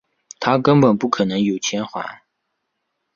[0.39, 2.23] 他根本不可能有钱还